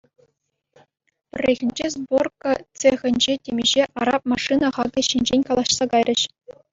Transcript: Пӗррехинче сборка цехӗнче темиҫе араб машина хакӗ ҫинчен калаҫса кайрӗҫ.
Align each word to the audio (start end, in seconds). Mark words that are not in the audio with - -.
Пӗррехинче 1.33 1.87
сборка 1.95 2.53
цехӗнче 2.83 3.33
темиҫе 3.49 3.83
араб 4.07 4.23
машина 4.33 4.67
хакӗ 4.79 5.01
ҫинчен 5.09 5.41
калаҫса 5.51 5.85
кайрӗҫ. 5.93 6.21